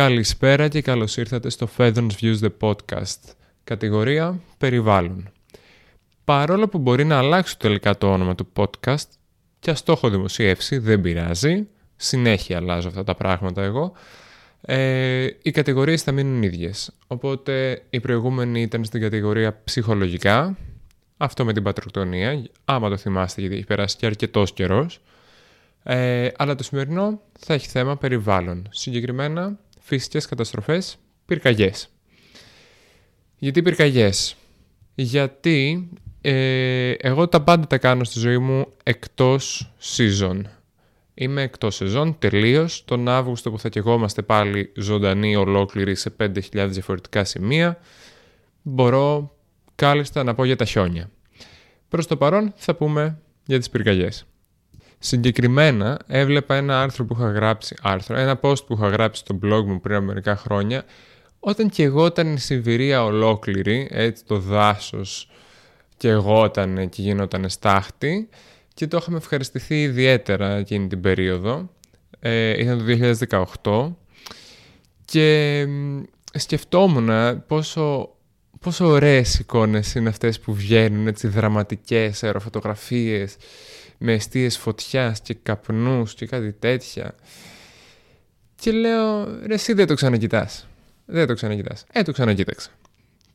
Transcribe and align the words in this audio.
Καλησπέρα 0.00 0.68
και 0.68 0.82
καλώς 0.82 1.16
ήρθατε 1.16 1.50
στο 1.50 1.68
Feathers 1.76 2.08
Views 2.20 2.36
The 2.40 2.50
Podcast, 2.60 3.18
κατηγορία 3.64 4.40
περιβάλλον. 4.58 5.32
Παρόλο 6.24 6.68
που 6.68 6.78
μπορεί 6.78 7.04
να 7.04 7.18
αλλάξει 7.18 7.58
τελικά 7.58 7.98
το 7.98 8.12
όνομα 8.12 8.34
του 8.34 8.48
podcast 8.56 9.08
και 9.58 9.70
ας 9.70 9.82
το 9.82 9.92
έχω 9.92 10.10
δημοσιεύσει, 10.10 10.78
δεν 10.78 11.00
πειράζει, 11.00 11.66
συνέχεια 11.96 12.56
αλλάζω 12.56 12.88
αυτά 12.88 13.04
τα 13.04 13.14
πράγματα 13.14 13.62
εγώ, 13.62 13.92
ε, 14.60 15.26
οι 15.42 15.50
κατηγορίες 15.50 16.02
θα 16.02 16.12
μείνουν 16.12 16.42
ίδιες. 16.42 16.92
Οπότε 17.06 17.82
η 17.90 18.00
προηγούμενη 18.00 18.60
ήταν 18.60 18.84
στην 18.84 19.00
κατηγορία 19.00 19.60
ψυχολογικά, 19.64 20.56
αυτό 21.16 21.44
με 21.44 21.52
την 21.52 21.62
πατροκτονία, 21.62 22.42
άμα 22.64 22.88
το 22.88 22.96
θυμάστε 22.96 23.40
γιατί 23.40 23.56
έχει 23.56 23.66
περάσει 23.66 23.96
και 23.96 24.06
αρκετός 24.06 24.52
καιρός. 24.52 25.00
Ε, 25.82 26.28
αλλά 26.36 26.54
το 26.54 26.62
σημερινό 26.62 27.20
θα 27.38 27.54
έχει 27.54 27.68
θέμα 27.68 27.96
περιβάλλον. 27.96 28.68
Συγκεκριμένα 28.70 29.58
φυσικές 29.90 30.26
καταστροφές, 30.26 30.98
πυρκαγιές. 31.26 31.88
Γιατί 33.38 33.62
πυρκαγιές; 33.62 34.36
Γιατί 34.94 35.88
ε, 36.20 36.90
εγώ 36.90 37.28
τα 37.28 37.42
πάντα 37.42 37.66
τα 37.66 37.78
κάνω 37.78 38.04
στη 38.04 38.18
ζωή 38.18 38.38
μου 38.38 38.66
εκτός 38.82 39.72
season. 39.96 40.40
Είμαι 41.14 41.42
εκτός 41.42 41.74
σεζόν 41.74 42.18
τελείως. 42.18 42.84
Τον 42.84 43.08
Αύγουστο 43.08 43.50
που 43.50 43.58
θα 43.58 43.68
κεγόμαστε 43.68 44.22
πάλι 44.22 44.72
ζωντανοί 44.76 45.36
ολόκληροι 45.36 45.94
σε 45.94 46.12
5.000 46.20 46.66
διαφορετικά 46.68 47.24
σημεία, 47.24 47.78
μπορώ 48.62 49.36
κάλλιστα 49.74 50.24
να 50.24 50.34
πω 50.34 50.44
για 50.44 50.56
τα 50.56 50.64
χιόνια. 50.64 51.10
Προς 51.88 52.06
το 52.06 52.16
παρόν 52.16 52.52
θα 52.56 52.74
πούμε 52.74 53.18
για 53.46 53.58
τις 53.58 53.70
πυρκαγιές. 53.70 54.26
Συγκεκριμένα 55.02 55.98
έβλεπα 56.06 56.54
ένα 56.54 56.82
άρθρο 56.82 57.04
που 57.04 57.14
είχα 57.18 57.30
γράψει, 57.30 57.76
άρθρο, 57.82 58.16
ένα 58.16 58.40
post 58.42 58.66
που 58.66 58.74
είχα 58.74 58.88
γράψει 58.88 59.20
στο 59.20 59.38
blog 59.42 59.64
μου 59.66 59.80
πριν 59.80 59.96
από 59.96 60.04
μερικά 60.04 60.36
χρόνια, 60.36 60.84
όταν 61.40 61.68
και 61.68 61.82
εγώ 61.82 62.06
ήταν 62.06 62.32
η 62.32 62.38
Σιβηρία 62.38 63.04
ολόκληρη, 63.04 63.88
έτσι 63.90 64.24
το 64.24 64.38
δάσος 64.38 65.28
και 65.96 66.08
εγώ 66.08 66.44
ήταν 66.44 66.88
και 66.88 67.02
γινόταν 67.02 67.48
στάχτη 67.48 68.28
και 68.74 68.86
το 68.86 68.96
είχαμε 68.96 69.16
ευχαριστηθεί 69.16 69.82
ιδιαίτερα 69.82 70.56
εκείνη 70.56 70.86
την 70.86 71.00
περίοδο. 71.00 71.70
Ε, 72.20 72.60
ήταν 72.60 72.78
το 72.78 72.84
2018 73.62 73.94
και 75.04 75.66
σκεφτόμουν 76.34 77.10
πόσο, 77.46 78.14
πόσο 78.60 78.86
ωραίες 78.86 79.38
εικόνες 79.38 79.94
είναι 79.94 80.08
αυτές 80.08 80.40
που 80.40 80.54
βγαίνουν, 80.54 81.06
έτσι 81.06 81.28
δραματικές 81.28 82.22
αεροφωτογραφίες 82.22 83.36
με 84.02 84.12
αιστείες 84.12 84.58
φωτιάς 84.58 85.20
και 85.20 85.34
καπνούς 85.34 86.14
και 86.14 86.26
κάτι 86.26 86.52
τέτοια. 86.52 87.14
Και 88.56 88.70
λέω, 88.70 89.24
ρε 89.46 89.54
εσύ 89.54 89.72
δεν 89.72 89.86
το 89.86 89.94
ξανακοιτάς. 89.94 90.66
Δεν 91.06 91.26
το 91.26 91.34
ξανακοιτάς. 91.34 91.84
Ε, 91.92 92.02
το 92.02 92.12
ξανακοίταξα. 92.12 92.70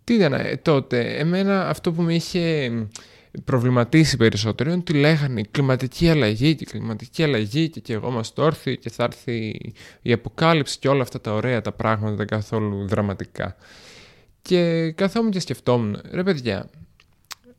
Τι 0.03 0.13
ήταν 0.13 0.33
ε, 0.33 0.57
τότε, 0.61 1.17
εμένα 1.17 1.69
αυτό 1.69 1.91
που 1.91 2.01
με 2.01 2.13
είχε 2.13 2.71
προβληματίσει 3.43 4.17
περισσότερο 4.17 4.69
είναι 4.69 4.79
ότι 4.79 4.93
λέγανε 4.93 5.41
κλιματική 5.51 6.09
αλλαγή 6.09 6.55
και 6.55 6.65
κλιματική 6.65 7.23
αλλαγή 7.23 7.69
και, 7.69 7.79
και 7.79 7.93
εγώ 7.93 8.11
μας 8.11 8.33
το 8.33 8.45
έρθει 8.45 8.77
και 8.77 8.89
θα 8.89 9.03
έρθει 9.03 9.59
η 10.01 10.11
αποκάλυψη 10.11 10.79
και 10.79 10.87
όλα 10.87 11.01
αυτά 11.01 11.21
τα 11.21 11.33
ωραία 11.33 11.61
τα 11.61 11.71
πράγματα 11.71 12.15
τα 12.15 12.25
καθόλου 12.25 12.87
δραματικά. 12.87 13.55
Και 14.41 14.91
καθόμουν 14.91 15.31
και 15.31 15.39
σκεφτόμουν, 15.39 16.01
ρε 16.11 16.23
παιδιά, 16.23 16.69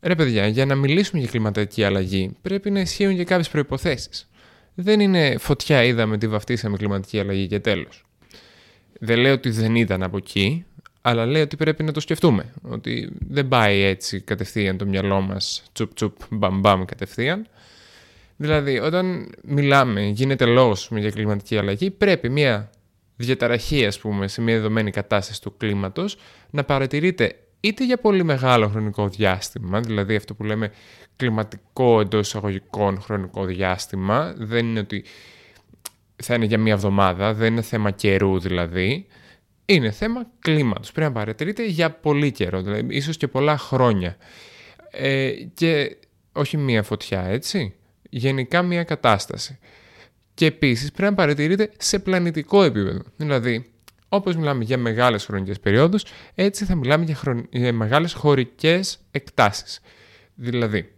ρε 0.00 0.14
παιδιά, 0.14 0.47
για 0.47 0.66
να 0.66 0.75
μιλήσουμε 0.75 1.20
για 1.20 1.30
κλιματική 1.30 1.84
αλλαγή 1.84 2.36
πρέπει 2.42 2.70
να 2.70 2.80
ισχύουν 2.80 3.16
και 3.16 3.25
κάποιες 3.25 3.48
προϋποθέσεις. 3.48 4.28
Δεν 4.75 5.00
είναι 5.00 5.37
φωτιά 5.38 5.84
είδαμε 5.84 6.19
τι 6.19 6.28
βαφτίσαμε 6.28 6.76
κλιματική 6.76 7.19
αλλαγή 7.19 7.47
και 7.47 7.60
τέλος. 7.60 8.04
Δεν 9.00 9.19
λέω 9.19 9.32
ότι 9.32 9.50
δεν 9.50 9.76
ήταν 9.76 10.03
από 10.03 10.16
εκεί, 10.16 10.65
αλλά 11.03 11.26
λέει 11.26 11.43
ότι 11.43 11.56
πρέπει 11.56 11.82
να 11.82 11.93
το 11.93 12.00
σκεφτούμε. 12.00 12.53
Ότι 12.62 13.09
δεν 13.28 13.48
πάει 13.48 13.81
έτσι 13.81 14.20
κατευθείαν 14.20 14.76
το 14.76 14.87
μυαλό 14.87 15.20
μας 15.20 15.62
τσουπ 15.72 15.94
τσουπ 15.94 16.16
μπαμ 16.31 16.60
μπαμ 16.60 16.84
κατευθείαν. 16.84 17.47
Δηλαδή, 18.37 18.78
όταν 18.78 19.34
μιλάμε, 19.43 20.03
γίνεται 20.03 20.44
λόγος 20.44 20.91
για 20.93 21.10
κλιματική 21.10 21.59
αλλαγή, 21.59 21.91
πρέπει 21.91 22.28
μια 22.28 22.70
διαταραχή, 23.16 23.87
ας 23.87 23.99
πούμε, 23.99 24.28
σε 24.28 24.41
μια 24.41 24.54
δεδομένη 24.54 24.91
κατάσταση 24.91 25.43
του 25.43 25.56
κλίματος 25.56 26.16
να 26.50 26.65
παρατηρείται 26.65 27.37
είτε 27.66 27.84
για 27.84 27.99
πολύ 27.99 28.25
μεγάλο 28.25 28.69
χρονικό 28.69 29.09
διάστημα, 29.09 29.81
δηλαδή 29.81 30.15
αυτό 30.16 30.34
που 30.34 30.44
λέμε 30.44 30.72
κλιματικό 31.16 32.00
εντός 32.00 32.27
εισαγωγικών 32.27 33.00
χρονικό 33.00 33.44
διάστημα, 33.44 34.34
δεν 34.37 34.66
είναι 34.66 34.81
ότι 34.81 35.04
θα 36.16 36.34
είναι 36.34 36.44
για 36.44 36.59
μία 36.59 36.72
εβδομάδα, 36.72 37.34
δεν 37.34 37.53
είναι 37.53 37.62
θέμα 37.62 37.91
καιρού 37.91 38.41
δηλαδή, 38.41 39.06
είναι 39.66 39.91
θέμα 39.91 40.26
κλίματος. 40.38 40.93
Πρέπει 40.93 41.12
να 41.12 41.19
παρατηρείται 41.19 41.66
για 41.66 41.91
πολύ 41.91 42.31
καιρό, 42.31 42.62
δηλαδή 42.62 42.97
ίσως 42.97 43.16
και 43.16 43.28
πολλά 43.28 43.59
χρόνια. 43.59 44.16
Ε, 44.91 45.32
και 45.55 45.97
όχι 46.32 46.56
μία 46.56 46.82
φωτιά, 46.82 47.25
έτσι. 47.25 47.75
Γενικά 48.10 48.62
μία 48.62 48.84
κατάσταση. 48.84 49.59
Και 50.34 50.47
επίσης 50.47 50.93
πρέπει 50.93 51.10
να 51.10 51.16
παρατηρείται 51.16 51.71
σε 51.78 51.99
πλανητικό 51.99 52.62
επίπεδο. 52.62 53.03
Δηλαδή, 53.16 53.71
όπως 54.16 54.37
μιλάμε 54.37 54.65
για 54.65 54.78
μεγάλες 54.78 55.25
χρονικές 55.25 55.60
περιόδους, 55.60 56.04
έτσι 56.34 56.65
θα 56.65 56.75
μιλάμε 56.75 57.04
για, 57.04 57.15
χρον... 57.15 57.47
για 57.50 57.72
μεγάλες 57.72 58.12
χωρικές 58.12 58.99
εκτάσεις. 59.10 59.81
Δηλαδή, 60.34 60.93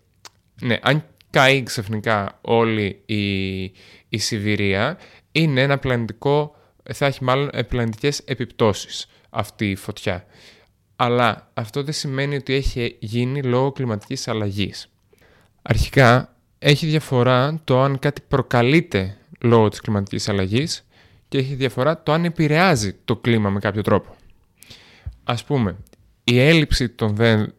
ναι, 0.63 0.79
αν 0.83 1.05
καεί 1.31 1.63
ξαφνικά 1.63 2.39
όλη 2.41 3.03
η, 3.07 3.63
η 4.09 4.19
Σιβηρία, 4.19 4.99
είναι 5.33 5.63
ένα 5.63 5.79
πλανητικό 5.79 6.57
θα 6.95 7.07
έχει 7.07 7.25
μάλλον 7.25 7.51
πλανητικές 7.69 8.19
επιπτώσεις 8.19 9.07
αυτή 9.31 9.71
η 9.71 9.75
φωτιά. 9.77 10.25
Αλλά 10.97 11.51
αυτό 11.55 11.83
δεν 11.83 11.95
σημαίνει 11.95 12.37
ότι 12.37 12.55
έχει 12.55 12.97
γίνει 12.99 13.43
λόγω 13.43 13.73
κλιματικής 13.73 14.29
αλλαγής. 14.29 14.89
Αρχικά, 15.63 16.37
έχει 16.59 16.87
διαφορά 16.87 17.61
το 17.65 17.83
αν 17.83 17.99
κάτι 17.99 18.21
προκαλείται 18.29 19.17
λόγω 19.41 19.69
της 19.69 19.81
κλιματικής 19.81 20.29
αλλαγής 20.29 20.87
και 21.29 21.39
έχει 21.39 21.55
διαφορά 21.55 22.03
το 22.03 22.13
αν 22.13 22.25
επηρεάζει 22.25 22.97
το 23.05 23.17
κλίμα 23.17 23.51
με 23.51 23.59
κάποιο 23.59 23.83
τρόπο. 23.83 24.15
Ας 25.25 25.45
πούμε, 25.45 25.77
η 26.25 26.41
έλλειψη 26.41 26.89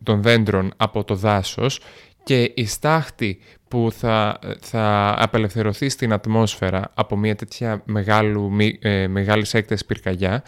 των, 0.03 0.21
δέντρων 0.21 0.73
από 0.77 1.03
το 1.03 1.15
δάσος 1.15 1.81
και 2.23 2.51
η 2.55 2.65
στάχτη 2.65 3.39
που 3.67 3.89
θα, 3.91 4.39
θα 4.59 5.15
απελευθερωθεί 5.17 5.89
στην 5.89 6.13
ατμόσφαιρα 6.13 6.91
από 6.93 7.17
μια 7.17 7.35
τέτοια 7.35 7.81
μεγάλου, 7.85 8.51
ε, 8.79 9.07
μεγάλης 9.07 9.53
έκτασης 9.53 9.85
πυρκαγιά 9.85 10.43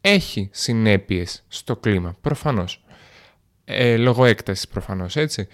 έχει 0.00 0.48
συνέπειες 0.52 1.44
στο 1.48 1.76
κλίμα, 1.76 2.16
προφανώς. 2.20 2.84
Ε, 3.64 3.96
λόγω 3.96 4.24
έκτασης 4.24 4.68
προφανώς, 4.68 5.16
έτσι. 5.16 5.48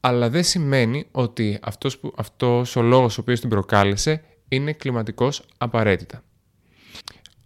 Αλλά 0.00 0.30
δεν 0.30 0.44
σημαίνει 0.44 1.06
ότι 1.10 1.58
αυτός, 1.62 1.98
που, 1.98 2.12
αυτός 2.16 2.76
ο 2.76 2.82
λόγος 2.82 3.18
ο 3.18 3.20
οποίος 3.20 3.40
την 3.40 3.48
προκάλεσε 3.48 4.24
είναι 4.48 4.72
κλιματικός 4.72 5.42
απαραίτητα. 5.58 6.22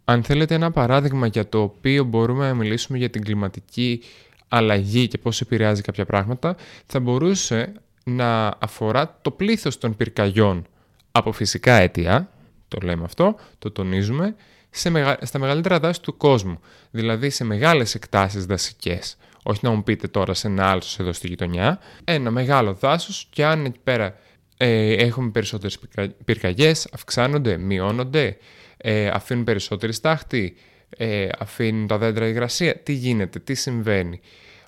Αν 0.04 0.22
θέλετε 0.22 0.54
ένα 0.54 0.70
παράδειγμα 0.70 1.26
για 1.26 1.48
το 1.48 1.62
οποίο 1.62 2.04
μπορούμε 2.04 2.46
να 2.48 2.54
μιλήσουμε 2.54 2.98
για 2.98 3.10
την 3.10 3.24
κλιματική 3.24 4.02
αλλαγή 4.48 5.08
και 5.08 5.18
πώς 5.18 5.40
επηρεάζει 5.40 5.82
κάποια 5.82 6.04
πράγματα, 6.04 6.56
θα 6.86 7.00
μπορούσε 7.00 7.72
να 8.04 8.54
αφορά 8.58 9.18
το 9.22 9.30
πλήθος 9.30 9.78
των 9.78 9.96
πυρκαγιών 9.96 10.66
από 11.12 11.32
φυσικά 11.32 11.74
αίτια, 11.74 12.28
το 12.68 12.78
λέμε 12.82 13.04
αυτό, 13.04 13.36
το 13.58 13.70
τονίζουμε, 13.70 14.34
σε 14.70 14.90
μεγα... 14.90 15.18
στα 15.22 15.38
μεγαλύτερα 15.38 15.80
δάση 15.80 16.00
του 16.00 16.16
κόσμου, 16.16 16.60
δηλαδή 16.90 17.30
σε 17.30 17.44
μεγάλες 17.44 17.94
εκτάσεις 17.94 18.46
δασικές. 18.46 19.16
Όχι 19.42 19.60
να 19.62 19.70
μου 19.70 19.82
πείτε 19.82 20.08
τώρα 20.08 20.34
σε 20.34 20.46
ένα 20.46 20.66
άλλο 20.66 20.82
εδώ 20.98 21.12
στη 21.12 21.28
γειτονιά, 21.28 21.78
ένα 22.04 22.30
μεγάλο 22.30 22.74
δάσος 22.74 23.26
και 23.30 23.44
αν 23.44 23.64
εκεί 23.64 23.78
πέρα 23.84 24.16
ε, 24.56 24.92
έχουμε 24.92 25.30
περισσότερες 25.30 25.78
πυρκαγιές, 26.24 26.88
αυξάνονται, 26.92 27.56
μειώνονται, 27.56 28.36
ε, 28.86 29.08
αφήνουν 29.08 29.44
περισσότερη 29.44 29.92
στάχτη, 29.92 30.56
ε, 30.88 31.28
αφήνουν 31.38 31.86
τα 31.86 31.98
δέντρα 31.98 32.28
υγρασία, 32.28 32.76
τι 32.76 32.92
γίνεται, 32.92 33.38
τι 33.38 33.54
συμβαίνει. 33.54 34.20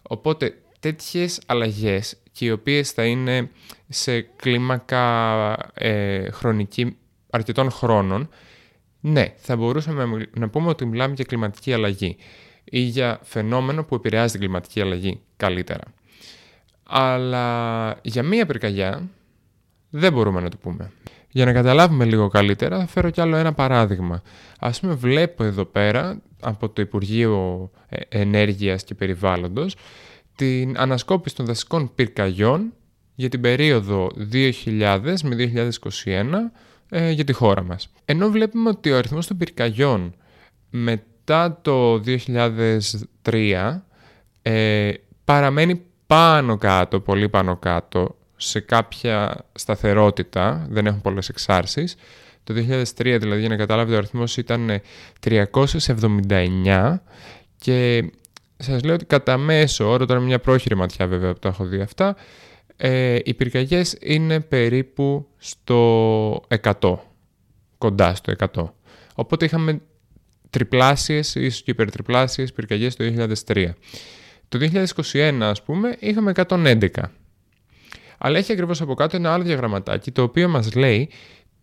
Οπότε 0.03 0.55
τέτοιες 0.81 1.41
αλλαγές 1.47 2.17
και 2.33 2.45
οι 2.45 2.51
οποίες 2.51 2.91
θα 2.91 3.05
είναι 3.05 3.51
σε 3.89 4.21
κλίμακα 4.21 5.57
ε, 5.75 6.31
χρονική 6.31 6.97
αρκετών 7.31 7.71
χρόνων, 7.71 8.29
ναι, 9.01 9.35
θα 9.37 9.57
μπορούσαμε 9.57 10.29
να 10.35 10.49
πούμε 10.49 10.69
ότι 10.69 10.87
μιλάμε 10.87 11.15
για 11.15 11.25
κλιματική 11.25 11.73
αλλαγή 11.73 12.17
ή 12.65 12.81
για 12.81 13.21
φαινόμενο 13.23 13.85
που 13.85 13.95
επηρεάζει 13.95 14.33
την 14.33 14.41
κλιματική 14.41 14.81
αλλαγή 14.81 15.21
καλύτερα. 15.37 15.85
Αλλά 16.83 17.99
για 18.03 18.23
μία 18.23 18.47
πυρκαγιά 18.47 19.09
δεν 19.91 20.13
μπορούμε 20.13 20.41
να 20.41 20.49
το 20.49 20.57
πούμε. 20.57 20.93
Για 21.37 21.45
να 21.45 21.53
καταλάβουμε 21.53 22.05
λίγο 22.05 22.29
καλύτερα, 22.29 22.79
θα 22.79 22.87
φέρω 22.87 23.11
κι 23.11 23.21
άλλο 23.21 23.37
ένα 23.37 23.53
παράδειγμα. 23.53 24.23
Ας 24.59 24.81
πούμε 24.81 24.95
βλέπω 24.95 25.45
εδώ 25.45 25.65
πέρα 25.65 26.23
από 26.41 26.69
το 26.69 26.83
Υπουργείο 26.83 27.71
ε, 27.89 28.01
Ενέργειας 28.09 28.85
και 28.85 28.95
Περιβάλλοντος 28.95 29.77
την 30.37 30.79
ανασκόπηση 30.79 31.35
των 31.35 31.47
δασικών 31.47 31.95
πυρκαγιών 31.95 32.73
για 33.15 33.29
την 33.29 33.41
περίοδο 33.41 34.11
2000 34.33 35.15
με 35.23 35.37
2021 36.05 36.25
ε, 36.89 37.11
για 37.11 37.25
τη 37.25 37.33
χώρα 37.33 37.63
μας. 37.63 37.93
Ενώ 38.05 38.31
βλέπουμε 38.31 38.69
ότι 38.69 38.91
ο 38.91 38.97
αριθμός 38.97 39.27
των 39.27 39.37
πυρκαγιών 39.37 40.15
μετά 40.71 41.59
το 41.63 42.03
2003 43.23 43.79
ε, 44.43 44.93
παραμένει 45.25 45.83
πάνω 46.07 46.57
κάτω, 46.57 47.01
πολύ 47.01 47.29
πάνω 47.29 47.57
κάτω, 47.57 48.17
σε 48.37 48.61
κάποια 48.61 49.47
σταθερότητα, 49.53 50.67
δεν 50.71 50.87
έχουν 50.87 51.01
πολλές 51.01 51.29
εξάρσεις. 51.29 51.97
Το 52.45 52.55
2003 52.55 53.17
δηλαδή 53.21 53.41
για 53.41 53.49
να 53.49 53.57
καταλάβετε 53.57 53.95
ο 53.95 53.99
αριθμός 53.99 54.37
ήταν 54.37 54.81
379 55.21 57.01
και 57.59 58.11
σας 58.57 58.83
λέω 58.83 58.95
ότι 58.95 59.05
κατά 59.05 59.37
μέσο 59.37 59.89
όρο, 59.89 60.07
τώρα 60.07 60.21
μια 60.21 60.39
πρόχειρη 60.39 60.77
ματιά 60.77 61.07
βέβαια 61.07 61.33
που 61.33 61.39
τα 61.39 61.49
έχω 61.49 61.65
δει 61.65 61.81
αυτά, 61.81 62.17
ε, 62.77 63.19
οι 63.25 63.35
πυρκαγιές 63.35 63.97
είναι 64.01 64.41
περίπου 64.41 65.27
στο 65.37 66.43
100, 66.63 66.99
κοντά 67.79 68.15
στο 68.15 68.33
100. 68.55 68.73
Οπότε 69.15 69.45
είχαμε 69.45 69.81
τριπλάσιες, 70.51 71.35
ίσως 71.35 71.63
και 71.63 71.71
υπερτριπλάσιες 71.71 72.53
πυρκαγιές 72.53 72.97
το 72.97 73.05
2003. 73.05 73.75
Το 74.49 74.59
2021, 74.59 75.39
ας 75.41 75.63
πούμε, 75.63 75.97
είχαμε 75.99 76.31
111. 76.31 76.89
Αλλά 78.19 78.39
έχει 78.39 78.53
ακριβώς 78.53 78.81
από 78.81 78.95
κάτω 78.95 79.17
ένα 79.17 79.33
άλλο 79.33 79.45
διαγραμματάκι, 79.45 80.11
το 80.11 80.23
οποίο 80.23 80.49
μας 80.49 80.75
λέει 80.75 81.11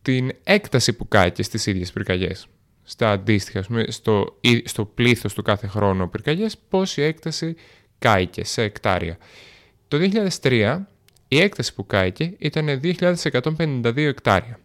την 0.01 0.31
έκταση 0.43 0.93
που 0.93 1.07
κάει 1.07 1.31
στις 1.39 1.65
ίδιες 1.65 1.91
πυρκαγιές. 1.91 2.47
Στα 2.83 3.11
αντίστοιχα, 3.11 3.65
στο, 3.87 4.39
στο 4.63 4.85
πλήθος 4.85 5.33
του 5.33 5.41
κάθε 5.41 5.67
χρόνου 5.67 6.09
πυρκαγιές, 6.09 6.57
πόση 6.69 7.01
έκταση 7.01 7.55
κάηκε 7.99 8.43
σε 8.43 8.61
εκτάρια. 8.61 9.17
Το 9.87 9.97
2003 10.41 10.79
η 11.27 11.39
έκταση 11.39 11.73
που 11.73 11.85
κάηκε 11.85 12.33
ήταν 12.37 12.79
2.152 12.83 13.97
εκτάρια 13.97 14.59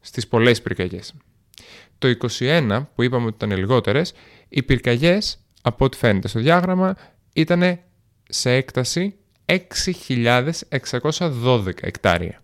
στις 0.00 0.28
πολλές 0.28 0.62
πυρκαγιές. 0.62 1.14
Το 1.98 2.14
2021 2.38 2.86
που 2.94 3.02
είπαμε 3.02 3.26
ότι 3.26 3.44
ήταν 3.44 3.58
λιγότερες, 3.58 4.12
οι 4.48 4.62
πυρκαγιές 4.62 5.38
από 5.62 5.84
ό,τι 5.84 5.96
φαίνεται 5.96 6.28
στο 6.28 6.40
διάγραμμα 6.40 6.96
ήταν 7.32 7.80
σε 8.28 8.50
έκταση 8.50 9.14
6.612 9.46 11.68
εκτάρια. 11.80 12.40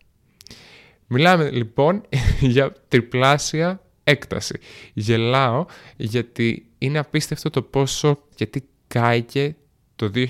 Μιλάμε 1.06 1.50
λοιπόν 1.50 2.02
για 2.55 2.73
τριπλάσια 2.88 3.81
έκταση. 4.05 4.58
Γελάω 4.93 5.67
γιατί 5.97 6.67
είναι 6.79 6.99
απίστευτο 6.99 7.50
το 7.50 7.62
πόσο 7.62 8.23
και 8.35 8.47
τι 8.47 8.61
κάηκε 8.88 9.56
το 9.97 10.11
2021. 10.14 10.26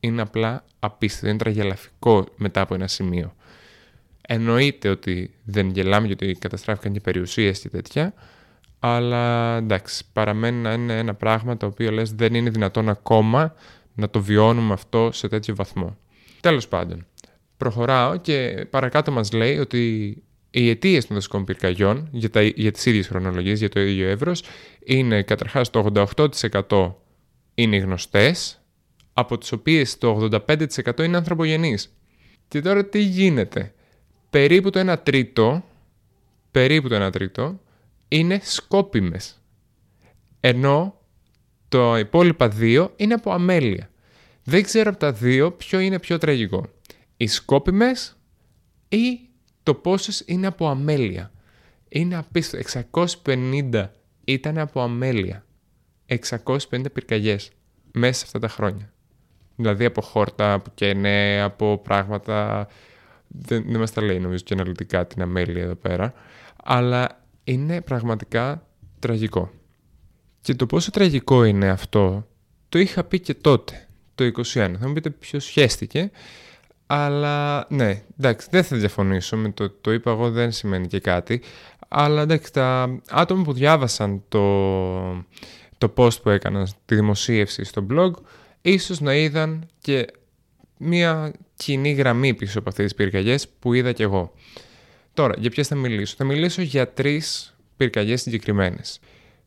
Είναι 0.00 0.22
απλά 0.22 0.64
απίστευτο, 0.78 1.28
είναι 1.28 1.38
τραγελαφικό 1.38 2.26
μετά 2.36 2.60
από 2.60 2.74
ένα 2.74 2.86
σημείο. 2.86 3.34
Εννοείται 4.20 4.88
ότι 4.88 5.34
δεν 5.44 5.70
γελάμε 5.70 6.06
γιατί 6.06 6.36
καταστράφηκαν 6.38 6.92
και 6.92 7.00
περιουσίες 7.00 7.60
και 7.60 7.68
τέτοια, 7.68 8.14
αλλά 8.78 9.56
εντάξει, 9.56 10.04
παραμένει 10.12 10.56
να 10.56 10.72
είναι 10.72 10.98
ένα 10.98 11.14
πράγμα 11.14 11.56
το 11.56 11.66
οποίο 11.66 11.90
λες 11.90 12.12
δεν 12.12 12.34
είναι 12.34 12.50
δυνατόν 12.50 12.88
ακόμα 12.88 13.54
να 13.94 14.10
το 14.10 14.22
βιώνουμε 14.22 14.72
αυτό 14.72 15.10
σε 15.12 15.28
τέτοιο 15.28 15.54
βαθμό. 15.54 15.96
Τέλος 16.40 16.68
πάντων, 16.68 17.06
προχωράω 17.56 18.16
και 18.16 18.66
παρακάτω 18.70 19.12
μας 19.12 19.32
λέει 19.32 19.58
ότι 19.58 20.14
οι 20.50 20.68
αιτίες 20.68 21.06
των 21.06 21.16
δασικών 21.16 21.44
πυρκαγιών 21.44 22.08
για, 22.10 22.30
τα, 22.30 22.42
για 22.42 22.72
τις 22.72 22.86
ίδιες 22.86 23.06
χρονολογίες, 23.06 23.58
για 23.58 23.68
το 23.68 23.80
ίδιο 23.80 24.08
εύρος, 24.08 24.42
είναι 24.84 25.22
καταρχάς 25.22 25.70
το 25.70 26.06
88% 26.68 26.92
είναι 27.54 27.76
γνωστές, 27.76 28.60
από 29.12 29.38
τις 29.38 29.52
οποίες 29.52 29.98
το 29.98 30.28
85% 30.46 31.04
είναι 31.04 31.16
ανθρωπογενείς. 31.16 31.94
Και 32.48 32.60
τώρα 32.60 32.84
τι 32.84 32.98
γίνεται; 32.98 33.72
Περίπου 34.30 34.70
το 34.70 34.92
1 34.92 34.96
τρίτο, 35.02 35.64
περίπου 36.50 36.88
το 36.88 37.06
1 37.06 37.12
τρίτο, 37.12 37.60
είναι 38.08 38.40
σκόπιμες. 38.42 39.42
Ενώ 40.40 40.99
το 41.70 41.98
υπόλοιπα 41.98 42.48
δύο 42.48 42.92
είναι 42.96 43.14
από 43.14 43.32
αμέλεια. 43.32 43.90
Δεν 44.44 44.62
ξέρω 44.62 44.90
από 44.90 44.98
τα 44.98 45.12
δύο 45.12 45.52
ποιο 45.52 45.78
είναι 45.78 45.98
πιο 45.98 46.18
τραγικό. 46.18 46.66
Οι 47.16 47.26
σκόπιμες 47.26 48.16
ή 48.88 49.20
το 49.62 49.74
πόσες 49.74 50.22
είναι 50.26 50.46
από 50.46 50.68
αμέλεια. 50.68 51.32
Είναι 51.88 52.16
απίστευτο. 52.16 52.80
650 53.24 53.88
ήταν 54.24 54.58
από 54.58 54.80
αμέλεια. 54.80 55.44
650 56.06 56.92
πυρκαγιές 56.92 57.50
μέσα 57.92 58.12
σε 58.12 58.22
αυτά 58.24 58.38
τα 58.38 58.48
χρόνια. 58.48 58.92
Δηλαδή 59.56 59.84
από 59.84 60.00
χόρτα 60.00 60.60
που 60.60 60.70
καίνε, 60.74 61.40
από 61.42 61.78
πράγματα... 61.78 62.68
Δεν, 63.26 63.64
δεν 63.66 63.80
μας 63.80 63.92
τα 63.92 64.02
λέει 64.02 64.18
νομίζω 64.18 64.42
και 64.42 64.54
αναλυτικά 64.54 65.06
την 65.06 65.22
αμέλεια 65.22 65.62
εδώ 65.62 65.74
πέρα. 65.74 66.12
Αλλά 66.64 67.24
είναι 67.44 67.80
πραγματικά 67.80 68.66
τραγικό. 68.98 69.50
Και 70.40 70.54
το 70.54 70.66
πόσο 70.66 70.90
τραγικό 70.90 71.44
είναι 71.44 71.68
αυτό, 71.68 72.26
το 72.68 72.78
είχα 72.78 73.04
πει 73.04 73.20
και 73.20 73.34
τότε, 73.34 73.88
το 74.14 74.24
21. 74.24 74.32
Θα 74.52 74.86
μου 74.86 74.92
πείτε 74.92 75.10
ποιος 75.10 75.44
σχέστηκε, 75.44 76.10
αλλά 76.86 77.66
ναι, 77.68 78.02
εντάξει, 78.18 78.48
δεν 78.50 78.64
θα 78.64 78.76
διαφωνήσω 78.76 79.36
με 79.36 79.50
το 79.50 79.70
το 79.70 79.92
είπα 79.92 80.10
εγώ 80.10 80.30
δεν 80.30 80.52
σημαίνει 80.52 80.86
και 80.86 81.00
κάτι. 81.00 81.42
Αλλά 81.88 82.22
εντάξει, 82.22 82.52
τα 82.52 83.00
άτομα 83.08 83.42
που 83.42 83.52
διάβασαν 83.52 84.22
το, 84.28 85.10
το 85.78 85.92
post 85.96 86.22
που 86.22 86.30
έκανα, 86.30 86.68
τη 86.84 86.94
δημοσίευση 86.94 87.64
στο 87.64 87.86
blog, 87.90 88.10
ίσως 88.62 89.00
να 89.00 89.14
είδαν 89.14 89.68
και 89.80 90.06
μία 90.76 91.32
κοινή 91.56 91.92
γραμμή 91.92 92.34
πίσω 92.34 92.58
από 92.58 92.68
αυτές 92.68 92.84
τις 92.84 92.94
πυρκαγιές 92.94 93.48
που 93.48 93.72
είδα 93.74 93.92
κι 93.92 94.02
εγώ. 94.02 94.32
Τώρα, 95.14 95.34
για 95.38 95.50
ποιες 95.50 95.68
θα 95.68 95.74
μιλήσω; 95.74 96.14
Θα 96.16 96.24
μιλήσω 96.24 96.62
για 96.62 96.88
τρεις 96.88 97.56
πυρκαγιές 97.76 98.20
συγκεκριμένες. 98.20 99.00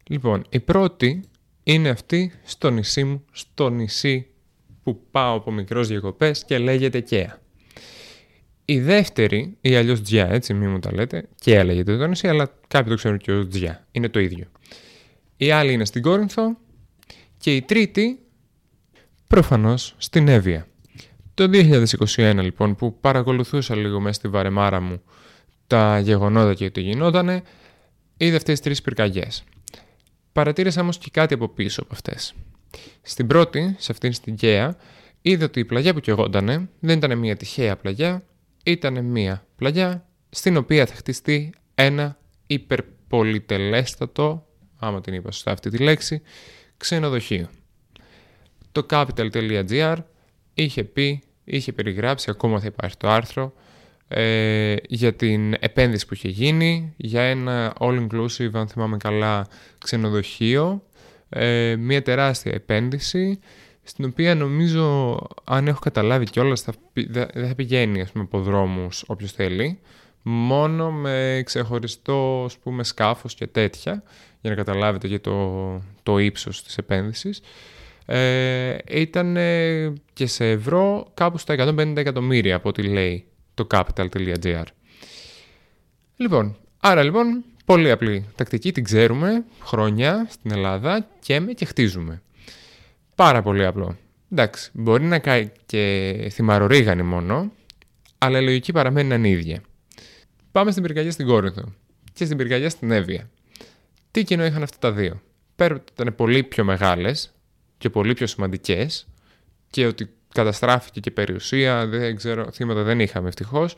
Λοιπόν, 0.07 0.45
η 0.50 0.59
πρώτη 0.59 1.23
είναι 1.63 1.89
αυτή 1.89 2.31
στο 2.44 2.69
νησί 2.69 3.03
μου, 3.03 3.25
στο 3.31 3.69
νησί 3.69 4.27
που 4.83 5.01
πάω 5.11 5.35
από 5.35 5.51
μικρός 5.51 5.88
διακοπές 5.88 6.45
και 6.45 6.57
λέγεται 6.57 7.00
Κέα. 7.00 7.41
Η 8.65 8.79
δεύτερη, 8.79 9.57
ή 9.61 9.75
αλλιώς 9.75 10.01
Τζιά, 10.01 10.29
έτσι 10.29 10.53
μη 10.53 10.67
μου 10.67 10.79
τα 10.79 10.94
λέτε, 10.94 11.29
Κέα 11.35 11.63
λέγεται 11.63 11.97
το 11.97 12.07
νησί, 12.07 12.27
αλλά 12.27 12.51
κάποιοι 12.67 12.89
το 12.89 12.95
ξέρουν 12.95 13.17
και 13.17 13.31
ως 13.31 13.47
Τζιά, 13.47 13.88
είναι 13.91 14.09
το 14.09 14.19
ίδιο. 14.19 14.45
Η 15.38 15.51
άλλη 15.51 15.71
είναι 15.73 15.85
στην 15.85 16.01
Κόρινθο 16.01 16.57
και 17.38 17.56
η 17.56 17.61
τρίτη 17.61 18.19
προφανώς 19.27 19.95
στην 19.97 20.28
Εύβοια. 20.28 20.68
Το 21.33 21.49
2021 22.16 22.39
λοιπόν 22.42 22.75
που 22.75 22.99
παρακολουθούσα 22.99 23.75
λίγο 23.75 23.99
μέσα 23.99 24.13
στη 24.13 24.28
βαρεμάρα 24.28 24.80
μου 24.80 25.01
τα 25.68 25.99
γεγονότα 25.99 26.54
και 26.54 26.71
το 26.71 26.80
γινότανε, 26.80 27.42
είδε 28.18 28.35
αυτές 28.35 28.54
τις 28.54 28.61
τρεις 28.61 28.81
πυρκαγιές. 28.81 29.44
Παρατήρησα 30.33 30.81
όμως 30.81 30.97
και 30.97 31.09
κάτι 31.11 31.33
από 31.33 31.49
πίσω 31.49 31.81
από 31.81 31.94
αυτές. 31.94 32.33
Στην 33.02 33.28
πρώτη, 33.28 33.75
σε 33.78 33.92
αυτήν 33.92 34.13
στην 34.13 34.35
Καία, 34.35 34.78
είδα 35.21 35.45
ότι 35.45 35.59
η 35.59 35.66
πλαγιά 35.66 35.94
που 35.94 35.99
κεγόντανε 35.99 36.69
δεν 36.80 36.97
ήταν 36.97 37.18
μια 37.18 37.35
τυχαία 37.35 37.78
πλαγιά, 37.78 38.23
ήταν 38.63 39.06
μια 39.06 39.45
πλαγιά 39.56 40.07
στην 40.30 40.57
οποία 40.57 40.85
θα 40.85 40.95
χτιστεί 40.95 41.54
ένα 41.75 42.18
υπερπολιτελέστατο, 42.47 44.47
άμα 44.80 45.02
την 45.02 45.13
είπα 45.13 45.31
σωστά 45.31 45.52
αυτή 45.52 45.69
τη 45.69 45.78
λέξη, 45.78 46.21
ξενοδοχείο. 46.78 47.49
Το 48.71 48.85
capital.gr 48.90 49.97
είχε 50.54 50.83
πει, 50.83 51.23
είχε 51.44 51.73
περιγράψει, 51.73 52.30
ακόμα 52.30 52.59
θα 52.59 52.66
υπάρχει 52.66 52.97
το 52.97 53.09
άρθρο, 53.09 53.54
ε, 54.15 54.75
για 54.87 55.13
την 55.13 55.53
επένδυση 55.59 56.07
που 56.07 56.13
είχε 56.13 56.27
γίνει, 56.29 56.93
για 56.97 57.21
ένα 57.21 57.73
all-inclusive, 57.79 58.49
αν 58.53 58.67
θυμάμαι 58.67 58.97
καλά, 58.97 59.47
ξενοδοχείο, 59.77 60.83
ε, 61.29 61.75
μια 61.75 62.01
τεράστια 62.01 62.51
επένδυση, 62.51 63.39
στην 63.83 64.05
οποία 64.05 64.35
νομίζω, 64.35 65.17
αν 65.43 65.67
έχω 65.67 65.79
καταλάβει 65.79 66.25
κιόλας, 66.25 66.65
δεν 67.33 67.47
θα 67.47 67.55
πηγαίνει 67.55 68.01
ας 68.01 68.11
πούμε, 68.11 68.23
από 68.23 68.39
δρόμους 68.39 69.03
όποιος 69.07 69.31
θέλει, 69.31 69.79
μόνο 70.21 70.91
με 70.91 71.41
ξεχωριστό 71.45 72.43
ας 72.45 72.57
πούμε, 72.57 72.83
σκάφος 72.83 73.33
και 73.33 73.47
τέτοια, 73.47 74.03
για 74.41 74.49
να 74.49 74.55
καταλάβετε 74.55 75.07
και 75.07 75.19
το, 75.19 75.81
το 76.03 76.17
ύψος 76.17 76.63
της 76.63 76.77
επένδυσης. 76.77 77.41
Ε, 78.05 78.75
ήταν 78.89 79.37
και 80.13 80.25
σε 80.25 80.49
ευρώ 80.49 81.07
κάπου 81.13 81.37
στα 81.37 81.55
150 81.57 81.93
εκατομμύρια 81.95 82.55
από 82.55 82.69
ό,τι 82.69 82.83
λέει 82.83 83.27
το 83.54 83.68
capital.gr. 83.72 84.64
Λοιπόν, 86.16 86.57
άρα 86.80 87.04
λοιπόν, 87.04 87.44
πολύ 87.66 87.92
απλή 87.92 88.26
τακτική, 88.36 88.72
την 88.72 88.83
ξέρουμε, 88.83 89.45
χρόνια 89.62 90.28
στην 90.30 90.52
Ελλάδα 90.52 91.07
και 91.19 91.40
με 91.40 91.52
και 91.52 91.66
χτίζουμε. 91.66 92.22
Πάρα 93.16 93.42
πολύ 93.42 93.66
απλό. 93.66 93.98
Εντάξει, 94.31 94.69
μπορεί 94.74 95.04
να 95.04 95.19
κάνει 95.19 95.52
και 95.66 96.28
θυμαρορίγανη 96.31 97.04
μόνο, 97.04 97.52
αλλά 98.18 98.40
η 98.40 98.44
λογική 98.44 98.72
παραμένει 98.72 99.07
να 99.07 99.16
είναι 99.16 99.30
ίδια. 99.30 99.62
Πάμε 100.52 100.72
στην 100.72 100.83
πυρκαγιά 100.83 101.12
στην 101.12 101.28
Κόρινθο 101.28 101.74
και 102.14 102.26
στην 102.26 102.38
πυρκαγιά 102.38 102.69
στην 102.69 102.92
Εύβοια. 102.92 103.30
Τι 104.12 104.24
κοινό 104.24 104.45
είχαν 104.45 104.64
αυτά 104.64 104.78
τα 104.80 104.92
δύο; 104.92 105.22
Πέρα 105.56 105.76
ότι 105.76 105.92
ήταν 105.94 106.16
πολύ 106.16 106.44
πιο 106.44 106.64
μεγάλες 106.64 107.33
και 107.78 107.90
πολύ 107.90 108.14
πιο 108.14 108.28
σημαντικές 108.28 109.07
και 109.69 109.86
ότι 109.86 110.10
καταστράφηκε 110.33 110.99
και 110.99 111.11
περιουσία, 111.11 111.87
δεν 111.87 112.16
ξέρω, 112.16 112.52
θύματα 112.52 112.83
δεν 112.83 112.99
είχαμε 112.99 113.28
ευτυχώς. 113.28 113.75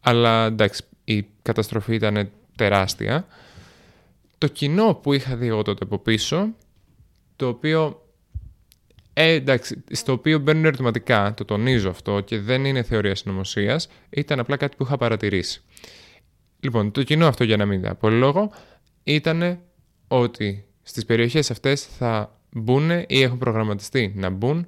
Αλλά 0.00 0.46
εντάξει, 0.46 0.84
η 1.04 1.26
καταστροφή 1.42 1.94
ήταν 1.94 2.30
τεράστια. 2.56 3.26
το 4.38 4.46
κοινό 4.46 4.94
που 4.94 5.12
είχα 5.12 5.36
δει 5.36 5.46
εγώ 5.46 5.62
τότε 5.62 5.84
από 5.84 5.98
πίσω, 5.98 6.48
το 7.36 7.48
οποίο 7.48 8.06
ε, 9.12 9.30
εντάξει, 9.30 9.84
στο 9.90 10.12
οποίο 10.12 10.38
μπαίνουν 10.38 10.64
ερωτηματικά, 10.64 11.34
το 11.34 11.44
τονίζω 11.44 11.90
αυτό 11.90 12.20
και 12.20 12.38
δεν 12.40 12.64
είναι 12.64 12.82
θεωρία 12.82 13.14
συνωμοσίας, 13.14 13.88
ήταν 14.10 14.38
απλά 14.38 14.56
κάτι 14.56 14.76
που 14.76 14.84
είχα 14.84 14.96
παρατηρήσει. 14.96 15.62
Λοιπόν, 16.60 16.90
το 16.90 17.02
κοινό 17.02 17.26
αυτό 17.26 17.44
για 17.44 17.56
να 17.56 17.66
μην 17.66 17.96
πω 18.00 18.10
λόγο, 18.10 18.52
ήταν 19.04 19.60
ότι 20.08 20.64
στις 20.82 21.04
περιοχές 21.04 21.50
αυτές 21.50 21.84
θα 21.84 22.38
μπουν 22.50 22.90
ή 22.90 23.22
έχουν 23.22 23.38
προγραμματιστεί 23.38 24.12
να 24.16 24.30
μπουν 24.30 24.66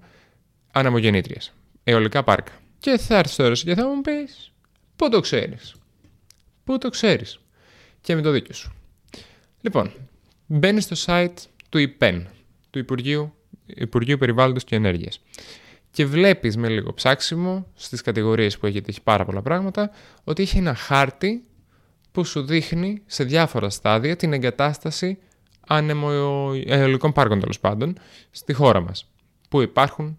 αναμογεννήτριες, 0.78 1.52
αιωλικά 1.84 2.22
πάρκα. 2.22 2.52
Και 2.78 2.98
θα 2.98 3.16
έρθεις 3.16 3.36
τώρα 3.36 3.54
και 3.54 3.74
θα 3.74 3.88
μου 3.88 4.00
πεις, 4.00 4.52
πού 4.96 5.08
το 5.08 5.20
ξέρεις, 5.20 5.74
πού 6.64 6.78
το 6.78 6.88
ξέρεις; 6.88 7.40
Και 8.00 8.14
με 8.14 8.22
το 8.22 8.30
δίκιο 8.30 8.54
σου. 8.54 8.72
Λοιπόν, 9.60 9.92
μπαίνεις 10.46 10.84
στο 10.84 10.96
site 11.06 11.34
του 11.68 11.78
ΙΠΕΝ, 11.78 12.28
του 12.70 12.78
Υπουργείου, 12.78 13.34
Υπουργείου 13.66 14.18
Περιβάλλοντος 14.18 14.64
και 14.64 14.76
Ενέργειας. 14.76 15.20
Και 15.90 16.06
βλέπεις 16.06 16.56
με 16.56 16.68
λίγο 16.68 16.94
ψάξιμο 16.94 17.66
στις 17.74 18.00
κατηγορίες 18.02 18.58
που 18.58 18.66
έχετε, 18.66 18.90
έχει 18.90 19.02
πάρα 19.02 19.24
πολλά 19.24 19.42
πράγματα, 19.42 19.90
ότι 20.24 20.42
έχει 20.42 20.58
ένα 20.58 20.74
χάρτη 20.74 21.44
που 22.12 22.24
σου 22.24 22.42
δείχνει 22.44 23.02
σε 23.06 23.24
διάφορα 23.24 23.70
στάδια 23.70 24.16
την 24.16 24.32
εγκατάσταση 24.32 25.18
ανεμοαιωλικών 25.66 27.12
πάρκων 27.12 27.40
τέλος 27.40 27.60
πάντων 27.60 27.98
στη 28.30 28.52
χώρα 28.52 28.80
μας. 28.80 29.10
Πού 29.48 29.60
υπάρχουν, 29.60 30.18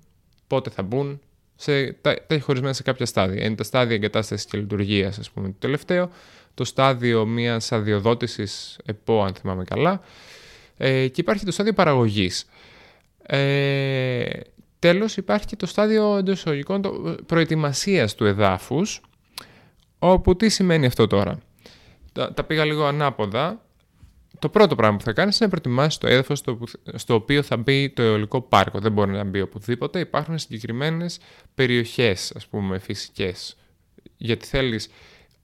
πότε 0.50 0.70
θα 0.70 0.84
μπουν, 0.84 1.22
σε, 1.56 1.94
τα, 1.94 2.13
τα 2.13 2.36
έχει 2.36 2.44
χωρισμένα 2.44 2.74
σε 2.74 2.84
κάποια 2.84 3.06
στάδια. 3.06 3.46
Είναι 3.46 3.56
τα 3.56 3.63
στάδια 3.63 3.96
εγκατάστασης 3.96 4.46
και 4.46 4.58
λειτουργίας, 4.58 5.18
ας 5.18 5.29
πούμε, 5.29 5.48
το 5.48 5.56
τελευταίο, 5.60 6.10
το 6.53 6.63
στάδιο 6.63 7.25
μιας 7.25 7.72
αδειοδότησης 7.72 8.79
ΕΠΟ, 8.86 9.24
αν 9.24 9.34
θυμάμαι 9.34 9.63
καλά, 9.63 10.01
ε, 10.77 11.08
και 11.08 11.22
υπάρχει 11.22 11.46
το 11.46 11.51
στάδιο 11.51 11.74
παραγωγής. 11.74 12.46
Ε, 13.24 14.25
τέλος 14.79 15.18
υπάρχει 15.18 15.46
και 15.46 15.56
το 15.56 15.65
στάδιο 15.65 16.18
εντός 16.18 16.38
εισαγωγικών 16.38 16.82
προετοιμασίας 17.25 18.15
του 18.15 18.25
εδάφους, 18.25 19.01
όπου 20.00 20.36
τι 20.36 20.50
σημαίνει 20.50 20.86
αυτό 20.86 21.08
τώρα. 21.08 21.39
Τα, 22.12 22.34
τα 22.34 22.44
πήγα 22.44 22.65
λίγο 22.65 22.86
ανάποδα. 22.86 23.62
Το 24.39 24.50
πρώτο 24.50 24.75
πράγμα 24.75 24.98
που 24.98 25.03
θα 25.03 25.13
κάνεις 25.13 25.39
είναι 25.39 25.50
να 25.51 25.60
προετοιμάσεις 25.60 26.00
το 26.00 26.08
έδαφος 26.08 26.39
στο, 26.39 26.60
στο 26.93 27.13
οποίο 27.13 27.43
θα 27.43 27.58
μπει 27.58 27.89
το 27.89 28.01
αιωλικό 28.01 28.41
πάρκο. 28.41 28.79
Δεν 28.79 28.91
μπορεί 28.91 29.12
να 29.12 29.24
μπει 29.24 29.41
οπουδήποτε. 29.41 30.00
Υπάρχουν 30.00 30.38
συγκεκριμένες 30.38 31.19
περιοχές, 31.55 32.34
ας 32.36 32.48
πούμε, 32.48 32.79
φυσικές. 32.79 33.58
Γιατί 34.17 34.46
θέλεις. 34.46 34.89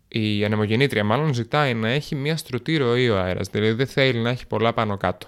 Η 0.07 0.45
ανεμογεννήτρια 0.45 1.03
μάλλον 1.03 1.33
ζητάει 1.33 1.73
να 1.73 1.89
έχει 1.89 2.15
μια 2.15 2.37
στρωτή 2.37 2.77
ροή 2.77 3.09
ο 3.09 3.17
αέρας. 3.17 3.47
Δηλαδή 3.47 3.71
δεν 3.71 3.87
θέλει 3.87 4.19
να 4.19 4.29
έχει 4.29 4.47
πολλά 4.47 4.73
πάνω 4.73 4.97
κάτω. 4.97 5.27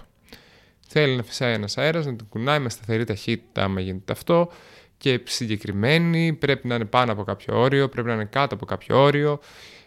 Θέλει 0.86 1.16
να 1.16 1.22
φυσάει 1.22 1.54
ένας 1.54 1.78
αέρας, 1.78 2.06
να 2.06 2.16
την 2.16 2.26
κουνάει 2.28 2.58
με 2.58 2.68
σταθερή 2.68 3.04
ταχύτητα, 3.04 3.64
άμα 3.64 3.80
γίνεται 3.80 4.12
αυτό. 4.12 4.52
Και 4.98 5.20
συγκεκριμένη, 5.24 6.32
πρέπει 6.32 6.66
να 6.68 6.74
είναι 6.74 6.84
πάνω 6.84 7.12
από 7.12 7.22
κάποιο 7.22 7.60
όριο, 7.60 7.88
πρέπει 7.88 8.08
να 8.08 8.14
είναι 8.14 8.24
κάτω 8.24 8.54
από 8.54 8.64
κάποιο 8.64 9.02
όριο. 9.02 9.40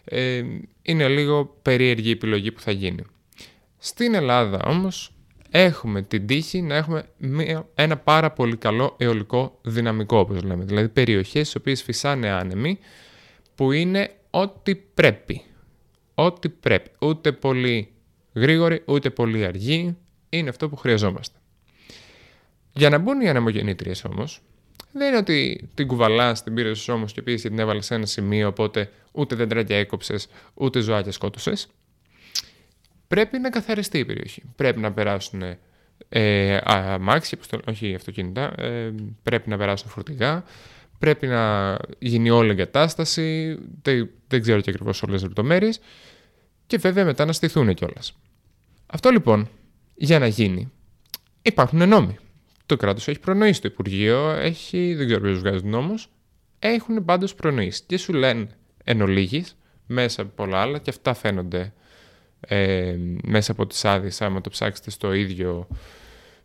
Ε, 0.04 0.42
είναι 0.82 1.08
λίγο 1.08 1.56
περίεργη 1.62 2.08
η 2.08 2.10
επιλογή 2.10 2.52
που 2.52 2.60
θα 2.60 2.70
γίνει. 2.70 3.02
Στην 3.84 4.14
Ελλάδα 4.14 4.60
όμως 4.64 5.12
έχουμε 5.50 6.02
την 6.02 6.26
τύχη 6.26 6.62
να 6.62 6.74
έχουμε 6.74 7.04
μια, 7.18 7.68
ένα 7.74 7.96
πάρα 7.96 8.30
πολύ 8.30 8.56
καλό 8.56 8.94
αιωλικό 8.98 9.58
δυναμικό 9.62 10.18
όπως 10.18 10.42
λέμε. 10.42 10.64
Δηλαδή 10.64 10.88
περιοχές 10.88 11.48
στις 11.48 11.54
οποίες 11.54 11.82
φυσάνε 11.82 12.30
άνεμοι 12.30 12.78
που 13.54 13.72
είναι 13.72 14.10
ό,τι 14.30 14.74
πρέπει. 14.74 15.42
Ό,τι 16.14 16.48
πρέπει. 16.48 16.90
Ούτε 17.00 17.32
πολύ 17.32 17.92
γρήγορη, 18.34 18.82
ούτε 18.86 19.10
πολύ 19.10 19.44
αργή. 19.44 19.96
Είναι 20.28 20.48
αυτό 20.48 20.68
που 20.68 20.76
χρειαζόμαστε. 20.76 21.38
Για 22.72 22.88
να 22.88 22.98
μπουν 22.98 23.20
οι 23.20 23.28
ανεμογεννήτριες 23.28 24.04
όμως, 24.04 24.40
δεν 24.92 25.08
είναι 25.08 25.16
ότι 25.16 25.68
την 25.74 25.86
κουβαλάς, 25.86 26.42
την 26.42 26.54
πήρες 26.54 26.76
στους 26.76 26.94
ώμους 26.94 27.12
και 27.12 27.22
πήγες 27.22 27.42
και 27.42 27.48
την 27.48 27.58
έβαλες 27.58 27.86
σε 27.86 27.94
ένα 27.94 28.06
σημείο, 28.06 28.48
οπότε 28.48 28.90
ούτε 29.12 29.34
δεντράκια 29.34 29.76
έκοψες, 29.76 30.28
ούτε 30.54 30.80
ζωάκια 30.80 31.12
σκότωσες. 31.12 31.68
Πρέπει 33.12 33.38
να 33.38 33.50
καθαριστεί 33.50 33.98
η 33.98 34.04
περιοχή. 34.04 34.42
Πρέπει 34.56 34.80
να 34.80 34.92
περάσουν 34.92 35.42
ε, 36.08 36.58
αμάξια, 36.62 37.38
όχι 37.68 37.94
αυτοκίνητα, 37.94 38.52
ε, 38.62 38.94
πρέπει 39.22 39.48
να 39.48 39.56
περάσουν 39.56 39.88
φορτηγά, 39.90 40.44
πρέπει 40.98 41.26
να 41.26 41.76
γίνει 41.98 42.30
όλη 42.30 42.48
η 42.48 42.50
εγκατάσταση, 42.50 43.58
δεν, 43.82 44.10
δεν 44.28 44.40
ξέρω 44.42 44.60
και 44.60 44.70
ακριβώς 44.70 45.02
όλες 45.02 45.14
τις 45.14 45.28
λεπτομέρειες, 45.28 45.80
και 46.66 46.78
βέβαια 46.78 47.04
μετά 47.04 47.24
να 47.24 47.32
στηθούν 47.32 47.74
κιόλας. 47.74 48.18
Αυτό 48.86 49.10
λοιπόν, 49.10 49.48
για 49.94 50.18
να 50.18 50.26
γίνει, 50.26 50.72
υπάρχουν 51.42 51.88
νόμοι 51.88 52.18
το 52.66 52.76
κράτος 52.76 53.08
έχει 53.08 53.18
προνοήσει. 53.20 53.60
Το 53.60 53.68
Υπουργείο 53.72 54.30
έχει, 54.30 54.94
δεν 54.94 55.06
ξέρω 55.06 55.20
ποιος 55.20 55.38
βγάζει 55.38 55.64
νόμους, 55.64 56.08
έχουν 56.58 57.04
πάντως 57.04 57.34
προνοήσει. 57.34 57.82
Και 57.86 57.96
σου 57.96 58.12
λένε 58.12 58.48
εν 58.84 59.00
ολίγης, 59.00 59.56
μέσα 59.86 60.22
από 60.22 60.30
πολλά 60.34 60.58
άλλα, 60.60 60.78
και 60.78 60.90
αυτά 60.90 61.14
φαίνονται 61.14 61.72
ε, 62.46 62.96
μέσα 63.24 63.52
από 63.52 63.66
τις 63.66 63.84
άδειες, 63.84 64.22
άμα 64.22 64.40
το 64.40 64.50
ψάξετε 64.50 64.90
στο 64.90 65.12
ίδιο, 65.12 65.68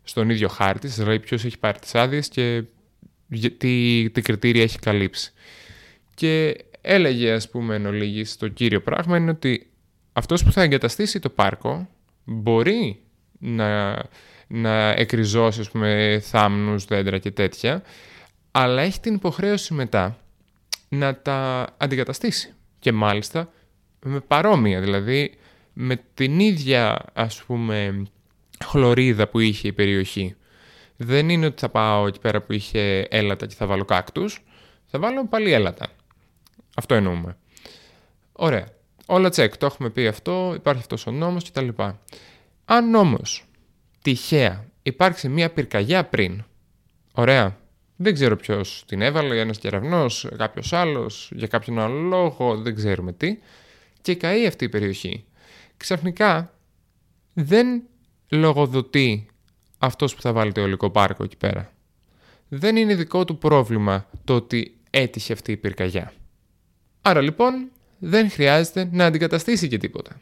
στον 0.02 0.30
ίδιο 0.30 0.48
χάρτη, 0.48 0.88
σας 0.88 1.06
λέει 1.06 1.18
ποιος 1.18 1.44
έχει 1.44 1.58
πάρει 1.58 1.78
τις 1.78 1.94
άδειες 1.94 2.28
και 2.28 2.62
τι, 3.58 4.10
τι 4.10 4.22
κριτήρια 4.22 4.62
έχει 4.62 4.78
καλύψει. 4.78 5.32
Και 6.14 6.56
έλεγε, 6.80 7.32
ας 7.32 7.50
πούμε, 7.50 7.74
εν 7.74 7.86
ολίγης, 7.86 8.36
το 8.36 8.48
κύριο 8.48 8.82
πράγμα 8.82 9.16
είναι 9.16 9.30
ότι 9.30 9.70
αυτός 10.12 10.44
που 10.44 10.52
θα 10.52 10.62
εγκαταστήσει 10.62 11.18
το 11.18 11.28
πάρκο 11.28 11.88
μπορεί 12.24 13.00
να 13.38 13.98
να 14.48 14.88
εκριζώσει 14.88 15.60
με 15.60 15.66
πούμε, 15.72 16.20
θάμνους, 16.22 16.84
δέντρα 16.84 17.18
και 17.18 17.30
τέτοια, 17.30 17.82
αλλά 18.50 18.82
έχει 18.82 19.00
την 19.00 19.14
υποχρέωση 19.14 19.74
μετά 19.74 20.18
να 20.88 21.16
τα 21.16 21.66
αντικαταστήσει. 21.76 22.54
Και 22.78 22.92
μάλιστα 22.92 23.52
με 24.04 24.20
παρόμοια, 24.20 24.80
δηλαδή 24.80 25.34
με 25.80 26.00
την 26.14 26.40
ίδια 26.40 26.98
ας 27.12 27.42
πούμε 27.42 28.02
χλωρίδα 28.64 29.28
που 29.28 29.38
είχε 29.38 29.68
η 29.68 29.72
περιοχή. 29.72 30.36
Δεν 30.96 31.28
είναι 31.28 31.46
ότι 31.46 31.60
θα 31.60 31.68
πάω 31.68 32.06
εκεί 32.06 32.20
πέρα 32.20 32.42
που 32.42 32.52
είχε 32.52 33.00
έλατα 33.00 33.46
και 33.46 33.54
θα 33.54 33.66
βάλω 33.66 33.84
κάκτους, 33.84 34.44
θα 34.86 34.98
βάλω 34.98 35.26
πάλι 35.26 35.52
έλατα. 35.52 35.86
Αυτό 36.76 36.94
εννοούμε. 36.94 37.36
Ωραία. 38.32 38.66
Όλα 39.06 39.28
τσεκ, 39.28 39.56
το 39.56 39.66
έχουμε 39.66 39.90
πει 39.90 40.06
αυτό, 40.06 40.52
υπάρχει 40.56 40.80
αυτός 40.80 41.06
ο 41.06 41.10
νόμος 41.10 41.50
κτλ. 41.50 41.68
Αν 42.64 42.94
όμως 42.94 43.44
τυχαία 44.02 44.64
υπάρξει 44.82 45.28
μια 45.28 45.50
πυρκαγιά 45.50 46.04
πριν. 46.04 46.44
Ωραία. 47.12 47.56
Δεν 47.96 48.14
ξέρω 48.14 48.36
ποιος 48.36 48.84
την 48.86 49.02
έβαλε, 49.02 49.40
ένας 49.40 49.58
κεραυνός, 49.58 50.28
κάποιος 50.36 50.72
άλλος, 50.72 51.30
για 51.34 51.46
κάποιον 51.46 51.78
άλλο 51.78 52.00
λόγο, 52.00 52.56
δεν 52.56 52.74
ξέρουμε 52.74 53.12
τι. 53.12 53.38
Και 54.00 54.14
καεί 54.14 54.46
αυτή 54.46 54.64
η 54.64 54.68
περιοχή. 54.68 55.24
Ξαφνικά 55.78 56.54
δεν 57.32 57.82
λογοδοτεί 58.28 59.26
αυτός 59.78 60.14
που 60.14 60.20
θα 60.20 60.32
βάλει 60.32 60.52
το 60.52 60.60
αιωλικό 60.60 60.90
πάρκο 60.90 61.24
εκεί 61.24 61.36
πέρα. 61.36 61.72
Δεν 62.48 62.76
είναι 62.76 62.94
δικό 62.94 63.24
του 63.24 63.38
πρόβλημα 63.38 64.06
το 64.24 64.34
ότι 64.34 64.76
έτυχε 64.90 65.32
αυτή 65.32 65.52
η 65.52 65.56
πυρκαγιά. 65.56 66.12
Άρα 67.02 67.20
λοιπόν 67.20 67.70
δεν 67.98 68.30
χρειάζεται 68.30 68.88
να 68.92 69.04
αντικαταστήσει 69.04 69.68
και 69.68 69.78
τίποτα. 69.78 70.20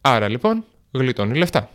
Άρα 0.00 0.28
λοιπόν 0.28 0.64
γλιτώνει 0.90 1.38
λεφτά. 1.38 1.70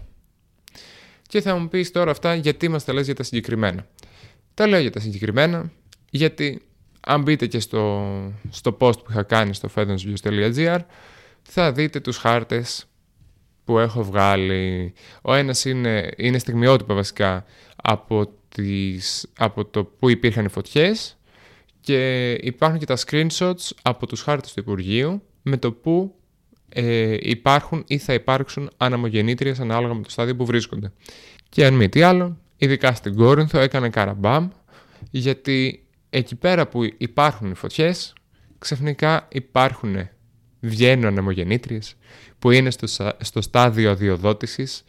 Και 1.28 1.42
θα 1.42 1.58
μου 1.58 1.68
πεις 1.68 1.92
τώρα 1.92 2.12
αυτά 2.12 2.36
γιατί 2.36 2.68
μας 2.68 2.86
τα 2.86 2.94
λες 2.94 3.06
για 3.06 3.16
τα 3.16 3.24
συγκεκριμένα. 3.24 3.88
Τα 4.54 4.68
λέω 4.68 4.80
για 4.80 4.92
τα 4.92 5.00
συγκεκριμένα 5.00 5.72
γιατί 6.10 6.62
αν 7.00 7.22
μπείτε 7.22 7.48
και 7.48 7.60
στο, 7.60 8.08
στο 8.50 8.78
post 8.80 9.04
που 9.04 9.12
είχα 9.12 9.24
κάνει 9.24 9.54
στο 9.54 9.70
fedonsviews.gr 9.76 10.80
θα 11.42 11.72
δείτε 11.72 12.00
τους 12.00 12.18
χάρτες 12.18 12.86
που 13.72 13.80
έχω 13.80 14.04
βγάλει. 14.04 14.94
Ο 15.22 15.34
ένας 15.34 15.66
είναι, 15.66 16.10
είναι 16.18 16.38
στιγμιότυπα 16.38 16.94
βασικά 16.94 17.46
από, 17.76 18.34
τις, 18.50 19.28
από 19.38 19.66
το 19.66 19.84
που 19.84 20.10
υπήρχαν 20.10 20.46
οι 20.46 20.50
φωτιές 20.50 21.18
και 21.82 22.32
υπάρχουν 22.32 22.80
και 22.80 22.86
τα 22.86 22.98
screenshots 22.98 23.70
από 23.82 24.08
τους 24.08 24.22
χάρτες 24.22 24.54
του 24.54 24.60
Υπουργείου 24.60 25.22
με 25.42 25.58
το 25.58 25.72
που 25.72 26.16
ε, 26.70 27.18
υπάρχουν 27.20 27.84
ή 27.88 27.98
θα 27.98 28.14
υπάρξουν 28.14 28.70
αναμογεννήτριες 28.78 29.60
ανάλογα 29.60 29.94
με 29.94 30.02
το 30.02 30.10
στάδιο 30.10 30.36
που 30.36 30.46
βρίσκονται. 30.46 30.92
Και 31.50 31.66
αν 31.66 31.74
μη 31.74 31.90
τι 31.90 32.02
άλλο, 32.02 32.38
ειδικά 32.58 32.94
στην 32.94 33.16
Κόρινθο 33.16 33.60
έκανε 33.60 33.90
καραμπάμ 33.90 34.50
γιατί 35.12 35.88
εκεί 36.10 36.36
πέρα 36.36 36.68
που 36.68 36.84
υπάρχουν 36.98 37.52
οι 37.52 37.56
φωτιές 37.56 38.14
ξαφνικά 38.60 39.28
υπάρχουν, 39.32 40.10
βγαίνουν 40.62 41.06
ανεμογεννήτριες 41.06 41.96
που 42.40 42.52
είναι 42.52 42.72
στο, 42.72 42.88
στο 43.20 43.42
στάδιο 43.42 43.92
αδειοδότησης 43.92 44.84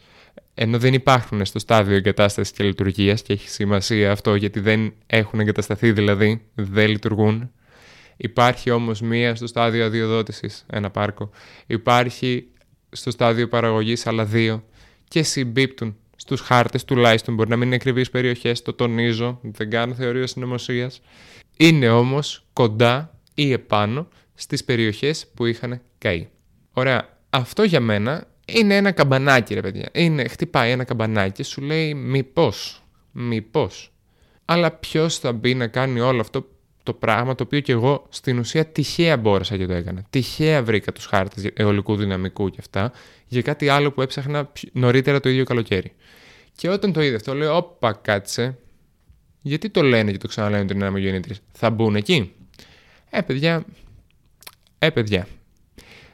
ενώ 0.53 0.77
δεν 0.77 0.93
υπάρχουν 0.93 1.45
στο 1.45 1.59
στάδιο 1.59 1.95
εγκατάστασης 1.95 2.53
και 2.53 2.63
λειτουργίας 2.63 3.21
και 3.21 3.33
έχει 3.33 3.49
σημασία 3.49 4.11
αυτό 4.11 4.35
γιατί 4.35 4.59
δεν 4.59 4.93
έχουν 5.07 5.39
εγκατασταθεί 5.39 5.91
δηλαδή, 5.91 6.41
δεν 6.55 6.89
λειτουργούν 6.89 7.51
Υπάρχει 8.17 8.71
όμως 8.71 9.01
μία 9.01 9.35
στο 9.35 9.47
στάδιο 9.47 9.85
αδειοδότησης, 9.85 10.65
ένα 10.69 10.89
πάρκο. 10.89 11.29
Υπάρχει 11.67 12.47
στο 12.91 13.11
στάδιο 13.11 13.47
παραγωγής 13.47 14.07
άλλα 14.07 14.25
δύο. 14.25 14.63
και 15.07 15.23
συμπίπτουν 15.23 15.95
στους 16.15 16.41
χάρτες 16.41 16.85
τουλάχιστον. 16.85 17.33
Μπορεί 17.33 17.49
να 17.49 17.55
μην 17.55 17.65
είναι 17.65 17.75
ακριβείς 17.75 18.09
περιοχές, 18.09 18.61
το 18.61 18.73
τονίζω, 18.73 19.39
δεν 19.41 19.69
κάνω 19.69 19.93
θεωρία 19.93 20.27
συνωμοσίας. 20.27 21.01
Είναι 21.57 21.89
όμως 21.89 22.45
κοντά 22.53 23.17
ή 23.35 23.51
επάνω 23.51 24.07
στις 24.33 24.63
περιοχές 24.63 25.27
που 25.33 25.45
είχαν 25.45 25.81
καεί. 25.97 26.27
Ωραία, 26.71 27.17
αυτό 27.29 27.63
για 27.63 27.79
μένα 27.79 28.27
είναι 28.45 28.75
ένα 28.75 28.91
καμπανάκι 28.91 29.53
ρε 29.53 29.61
παιδιά. 29.61 29.89
Είναι, 29.93 30.27
χτυπάει 30.27 30.71
ένα 30.71 30.83
καμπανάκι 30.83 31.31
και 31.31 31.43
σου 31.43 31.61
λέει 31.61 31.93
μήπως, 31.93 32.83
μήπως. 33.11 33.91
Αλλά 34.45 34.71
ποιος 34.71 35.17
θα 35.17 35.33
μπει 35.33 35.53
να 35.55 35.67
κάνει 35.67 35.99
όλο 35.99 36.21
αυτό 36.21 36.47
το 36.83 36.93
πράγμα 36.93 37.35
το 37.35 37.43
οποίο 37.43 37.59
και 37.59 37.71
εγώ 37.71 38.05
στην 38.09 38.39
ουσία 38.39 38.65
τυχαία 38.65 39.17
μπόρεσα 39.17 39.57
και 39.57 39.65
το 39.65 39.73
έκανα. 39.73 40.05
Τυχαία 40.09 40.63
βρήκα 40.63 40.91
τους 40.91 41.05
χάρτες 41.05 41.49
αιωλικού 41.53 41.95
δυναμικού 41.95 42.49
και 42.49 42.57
αυτά 42.59 42.91
για 43.27 43.41
κάτι 43.41 43.69
άλλο 43.69 43.91
που 43.91 44.01
έψαχνα 44.01 44.51
νωρίτερα 44.71 45.19
το 45.19 45.29
ίδιο 45.29 45.43
καλοκαίρι. 45.43 45.91
Και 46.55 46.69
όταν 46.69 46.93
το 46.93 47.01
είδε 47.01 47.15
αυτό 47.15 47.33
λέω 47.33 47.55
όπα 47.55 47.93
κάτσε 47.93 48.57
γιατί 49.41 49.69
το 49.69 49.81
λένε 49.81 50.11
και 50.11 50.17
το 50.17 50.27
ξαναλένε 50.27 50.63
ότι 50.63 50.73
είναι 50.73 50.83
αναμογεννήτρες. 50.83 51.41
Θα 51.51 51.69
μπουν 51.69 51.95
εκεί; 51.95 52.33
Ε 53.09 53.21
παιδιά, 53.21 53.65
ε 54.85 54.91
παιδιά. 54.91 55.27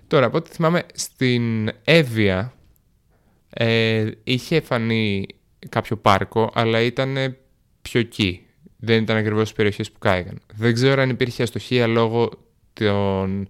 Τώρα 0.08 0.26
από 0.26 0.38
ό,τι 0.38 0.50
θυμάμαι 0.52 0.84
στην 0.94 1.72
Εύβοια 1.84 2.54
ε, 3.50 4.12
είχε 4.24 4.62
φανεί 4.62 5.26
κάποιο 5.70 5.98
πάρκο 5.98 6.52
αλλά 6.54 6.82
ήταν 6.82 7.38
πιο 7.82 8.00
εκεί 8.00 8.44
δεν 8.80 9.02
ήταν 9.02 9.18
ακριβώς 9.18 9.50
τι 9.50 9.56
περιοχές 9.56 9.92
που 9.92 10.00
κάηκαν. 10.00 10.42
Δεν 10.56 10.74
ξέρω 10.74 11.02
αν 11.02 11.10
υπήρχε 11.10 11.44
αστοχία 11.44 11.88
λόγω 11.88 12.30
των, 12.74 13.48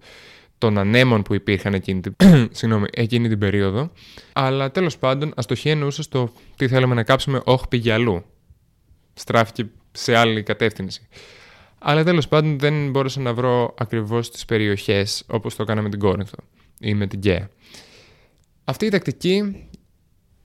των 0.58 0.78
ανέμων 0.78 1.22
που 1.22 1.34
υπήρχαν 1.34 1.74
εκείνη 1.74 2.00
την, 2.00 2.16
εκείνη 2.90 3.28
την 3.28 3.38
περίοδο. 3.38 3.90
Αλλά 4.32 4.70
τέλος 4.70 4.98
πάντων, 4.98 5.32
αστοχία 5.36 5.72
εννοούσε 5.72 6.02
στο 6.02 6.32
τι 6.56 6.68
θέλουμε 6.68 6.94
να 6.94 7.02
κάψουμε, 7.02 7.40
όχι 7.44 7.64
πήγε 7.68 7.92
αλλού. 7.92 8.24
Στράφηκε 9.14 9.66
σε 9.92 10.16
άλλη 10.16 10.42
κατεύθυνση. 10.42 11.08
Αλλά 11.82 12.04
τέλος 12.04 12.28
πάντων 12.28 12.58
δεν 12.58 12.90
μπόρεσα 12.90 13.20
να 13.20 13.34
βρω 13.34 13.74
ακριβώς 13.78 14.30
τις 14.30 14.44
περιοχές 14.44 15.24
όπως 15.26 15.56
το 15.56 15.62
έκανα 15.62 15.82
με 15.82 15.88
την 15.88 15.98
Κόρινθο 15.98 16.36
ή 16.80 16.94
με 16.94 17.06
την 17.06 17.18
Γκέα. 17.18 17.48
Αυτή 18.64 18.86
η 18.86 18.88
τακτική 18.88 19.68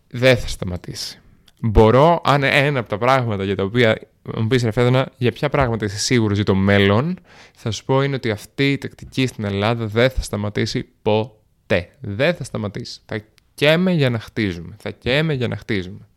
δεν 0.07 0.37
θα 0.37 0.47
σταματήσει. 0.47 1.19
Μπορώ, 1.59 2.21
αν 2.23 2.43
ένα 2.43 2.79
από 2.79 2.89
τα 2.89 2.97
πράγματα 2.97 3.43
για 3.43 3.55
τα 3.55 3.63
οποία 3.63 3.99
μου 4.35 4.47
πεις 4.47 4.63
Ρεφέδωνα, 4.63 5.11
για 5.17 5.31
ποια 5.31 5.49
πράγματα 5.49 5.85
είσαι 5.85 5.97
σίγουρος 5.97 6.35
για 6.35 6.45
το 6.45 6.55
μέλλον, 6.55 7.19
θα 7.55 7.71
σου 7.71 7.85
πω 7.85 8.01
είναι 8.01 8.15
ότι 8.15 8.31
αυτή 8.31 8.71
η 8.71 8.77
τακτική 8.77 9.27
στην 9.27 9.43
Ελλάδα 9.43 9.85
δεν 9.85 10.09
θα 10.09 10.21
σταματήσει 10.21 10.87
ποτέ. 11.01 11.89
Δεν 11.99 12.33
θα 12.33 12.43
σταματήσει. 12.43 13.01
Θα 13.05 13.23
καίμε 13.53 13.91
για 13.91 14.09
να 14.09 14.19
χτίζουμε. 14.19 14.75
Θα 14.79 14.91
καίμε 14.91 15.33
για 15.33 15.47
να 15.47 15.55
χτίζουμε. 15.55 16.07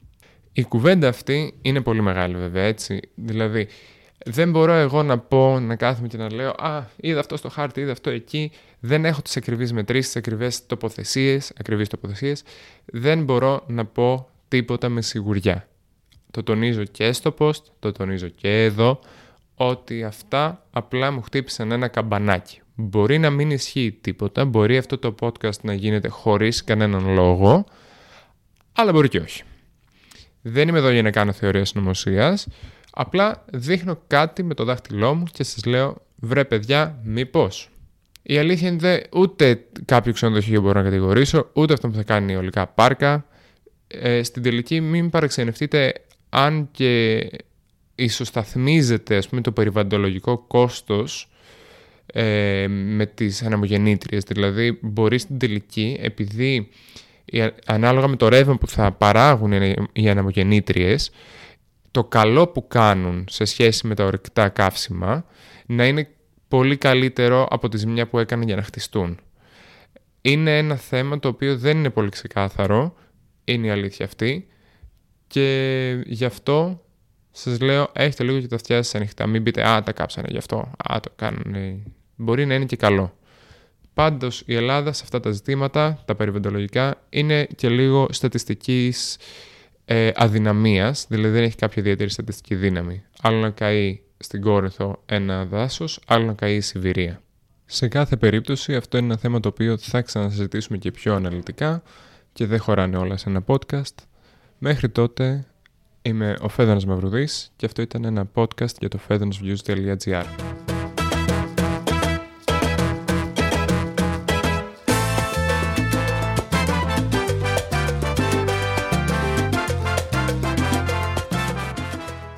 Η 0.52 0.64
κουβέντα 0.64 1.08
αυτή 1.08 1.54
είναι 1.62 1.80
πολύ 1.80 2.02
μεγάλη 2.02 2.34
βέβαια, 2.36 2.64
έτσι. 2.64 3.00
Δηλαδή, 3.14 3.68
δεν 4.30 4.50
μπορώ 4.50 4.72
εγώ 4.72 5.02
να 5.02 5.18
πω, 5.18 5.60
να 5.60 5.76
κάθομαι 5.76 6.08
και 6.08 6.16
να 6.16 6.32
λέω 6.32 6.50
Α, 6.50 6.84
είδα 6.96 7.20
αυτό 7.20 7.36
στο 7.36 7.48
χάρτη, 7.48 7.80
είδα 7.80 7.92
αυτό 7.92 8.10
εκεί. 8.10 8.50
Δεν 8.80 9.04
έχω 9.04 9.22
τις 9.22 9.36
ακριβείς 9.36 9.72
μετρήσεις, 9.72 10.06
τις 10.06 10.16
ακριβές 10.16 10.66
τοποθεσίες, 10.66 11.52
ακριβείς 11.58 11.88
τοποθεσίες. 11.88 12.42
Δεν 12.84 13.24
μπορώ 13.24 13.64
να 13.66 13.84
πω 13.84 14.28
τίποτα 14.48 14.88
με 14.88 15.02
σιγουριά. 15.02 15.68
Το 16.30 16.42
τονίζω 16.42 16.84
και 16.84 17.12
στο 17.12 17.34
post, 17.38 17.62
το 17.78 17.92
τονίζω 17.92 18.28
και 18.28 18.64
εδώ, 18.64 19.00
ότι 19.54 20.04
αυτά 20.04 20.66
απλά 20.70 21.10
μου 21.10 21.22
χτύπησαν 21.22 21.72
ένα 21.72 21.88
καμπανάκι. 21.88 22.60
Μπορεί 22.74 23.18
να 23.18 23.30
μην 23.30 23.50
ισχύει 23.50 23.98
τίποτα, 24.00 24.44
μπορεί 24.44 24.76
αυτό 24.76 24.98
το 24.98 25.14
podcast 25.20 25.60
να 25.62 25.74
γίνεται 25.74 26.08
χωρίς 26.08 26.64
κανέναν 26.64 27.14
λόγο, 27.14 27.64
αλλά 28.72 28.92
μπορεί 28.92 29.08
και 29.08 29.18
όχι. 29.18 29.42
Δεν 30.42 30.68
είμαι 30.68 30.78
εδώ 30.78 30.90
για 30.90 31.02
να 31.02 31.10
κάνω 31.10 31.32
θεωρία 31.32 31.64
συνωμοσία. 31.64 32.38
Απλά 33.00 33.44
δείχνω 33.52 33.98
κάτι 34.06 34.42
με 34.42 34.54
το 34.54 34.64
δάχτυλό 34.64 35.14
μου 35.14 35.24
και 35.32 35.44
σας 35.44 35.64
λέω 35.64 35.96
βρε 36.16 36.44
παιδιά 36.44 36.98
μήπως. 37.04 37.70
Η 38.22 38.38
αλήθεια 38.38 38.68
είναι 38.68 38.92
ότι 38.92 39.18
ούτε 39.18 39.64
κάποιο 39.84 40.12
ξενοδοχείο 40.12 40.60
μπορώ 40.60 40.78
να 40.78 40.84
κατηγορήσω, 40.84 41.50
ούτε 41.52 41.72
αυτό 41.72 41.88
που 41.88 41.94
θα 41.94 42.02
κάνει 42.02 42.36
ολικά 42.36 42.66
πάρκα. 42.66 43.26
Ε, 43.86 44.22
στην 44.22 44.42
τελική 44.42 44.80
μην 44.80 45.10
παραξενευτείτε 45.10 45.92
αν 46.28 46.68
και 46.70 47.20
ισοσταθμίζεται 47.94 49.16
ας 49.16 49.28
πούμε, 49.28 49.40
το 49.40 49.52
περιβαλλοντολογικό 49.52 50.38
κόστος 50.38 51.28
ε, 52.06 52.66
με 52.68 53.06
τις 53.06 53.42
αναμογεννήτριες. 53.42 54.22
Δηλαδή 54.24 54.78
μπορεί 54.82 55.18
στην 55.18 55.38
τελική, 55.38 55.98
επειδή 56.00 56.68
ανάλογα 57.66 58.08
με 58.08 58.16
το 58.16 58.28
ρεύμα 58.28 58.56
που 58.56 58.68
θα 58.68 58.92
παράγουν 58.92 59.52
οι 59.92 60.10
αναμογεννήτριες, 60.10 61.10
το 61.98 62.04
καλό 62.04 62.46
που 62.46 62.68
κάνουν 62.68 63.24
σε 63.28 63.44
σχέση 63.44 63.86
με 63.86 63.94
τα 63.94 64.04
ορυκτά 64.04 64.48
καύσιμα 64.48 65.24
να 65.66 65.86
είναι 65.86 66.08
πολύ 66.48 66.76
καλύτερο 66.76 67.46
από 67.50 67.68
τη 67.68 67.76
ζημιά 67.76 68.08
που 68.08 68.18
έκανε 68.18 68.44
για 68.44 68.56
να 68.56 68.62
χτιστούν. 68.62 69.18
Είναι 70.20 70.58
ένα 70.58 70.76
θέμα 70.76 71.18
το 71.18 71.28
οποίο 71.28 71.56
δεν 71.56 71.76
είναι 71.76 71.90
πολύ 71.90 72.08
ξεκάθαρο, 72.08 72.94
είναι 73.44 73.66
η 73.66 73.70
αλήθεια 73.70 74.06
αυτή, 74.06 74.46
και 75.26 76.02
γι' 76.06 76.24
αυτό 76.24 76.84
σας 77.30 77.60
λέω, 77.60 77.88
έχετε 77.92 78.24
λίγο 78.24 78.40
και 78.40 78.46
τα 78.46 78.56
αυτιά 78.56 78.82
σας 78.82 78.94
ανοιχτά. 78.94 79.26
Μην 79.26 79.42
πείτε, 79.42 79.68
Α, 79.68 79.82
τα 79.82 79.92
κάψανε 79.92 80.28
γι' 80.30 80.38
αυτό. 80.38 80.70
Α, 80.90 81.00
το 81.00 81.10
κάνουν. 81.16 81.82
Μπορεί 82.16 82.46
να 82.46 82.54
είναι 82.54 82.64
και 82.64 82.76
καλό. 82.76 83.18
Πάντως 83.94 84.42
η 84.46 84.54
Ελλάδα 84.54 84.92
σε 84.92 85.00
αυτά 85.04 85.20
τα 85.20 85.30
ζητήματα, 85.30 86.02
τα 86.04 86.14
περιβαλλοντολογικά, 86.14 87.06
είναι 87.08 87.44
και 87.56 87.68
λίγο 87.68 88.06
στατιστικής 88.10 89.16
ε, 89.90 90.10
αδυναμίας, 90.14 91.06
δηλαδή 91.08 91.34
δεν 91.34 91.42
έχει 91.42 91.56
κάποια 91.56 91.82
ιδιαίτερη 91.82 92.10
στατιστική 92.10 92.54
δύναμη. 92.54 93.02
Άλλο 93.22 93.38
να 93.38 93.50
καεί 93.50 94.00
στην 94.16 94.40
Κόρυθο 94.40 95.02
ένα 95.06 95.44
δάσος, 95.44 96.00
άλλο 96.06 96.24
να 96.24 96.32
καεί 96.32 96.54
η 96.54 96.60
Σιβηρία. 96.60 97.22
Σε 97.64 97.88
κάθε 97.88 98.16
περίπτωση 98.16 98.74
αυτό 98.74 98.96
είναι 98.98 99.06
ένα 99.06 99.16
θέμα 99.16 99.40
το 99.40 99.48
οποίο 99.48 99.78
θα 99.78 100.02
ξανασυζητήσουμε 100.02 100.78
και 100.78 100.90
πιο 100.90 101.14
αναλυτικά 101.14 101.82
και 102.32 102.46
δεν 102.46 102.58
χωράνε 102.58 102.96
όλα 102.96 103.16
σε 103.16 103.28
ένα 103.28 103.44
podcast. 103.46 103.94
Μέχρι 104.58 104.88
τότε 104.88 105.46
είμαι 106.02 106.36
ο 106.40 106.48
Φέδωνας 106.48 106.84
Μαυρουδής 106.86 107.52
και 107.56 107.66
αυτό 107.66 107.82
ήταν 107.82 108.04
ένα 108.04 108.30
podcast 108.34 108.78
για 108.78 108.88
το 108.88 108.98
fedonasviews.gr. 109.08 110.47